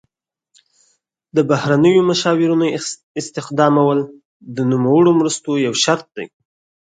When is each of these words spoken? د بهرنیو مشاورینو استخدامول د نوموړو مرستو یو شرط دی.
د 1.35 1.37
بهرنیو 1.49 2.07
مشاورینو 2.11 2.65
استخدامول 3.19 3.99
د 4.55 4.57
نوموړو 4.71 5.11
مرستو 5.19 5.51
یو 5.65 5.73
شرط 5.83 6.05
دی. 6.17 6.27